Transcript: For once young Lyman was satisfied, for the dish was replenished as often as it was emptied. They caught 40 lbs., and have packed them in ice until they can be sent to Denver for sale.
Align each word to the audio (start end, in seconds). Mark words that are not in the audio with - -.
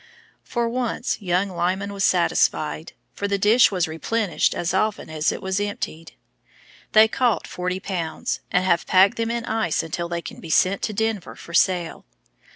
For 0.43 0.67
once 0.67 1.21
young 1.21 1.49
Lyman 1.49 1.93
was 1.93 2.03
satisfied, 2.03 2.93
for 3.13 3.27
the 3.27 3.37
dish 3.37 3.69
was 3.69 3.87
replenished 3.87 4.55
as 4.55 4.73
often 4.73 5.11
as 5.11 5.31
it 5.31 5.43
was 5.43 5.59
emptied. 5.59 6.13
They 6.93 7.07
caught 7.07 7.45
40 7.45 7.79
lbs., 7.81 8.39
and 8.51 8.65
have 8.65 8.87
packed 8.87 9.17
them 9.17 9.29
in 9.29 9.45
ice 9.45 9.83
until 9.83 10.09
they 10.09 10.23
can 10.23 10.39
be 10.39 10.49
sent 10.49 10.81
to 10.81 10.93
Denver 10.93 11.35
for 11.35 11.53
sale. 11.53 12.07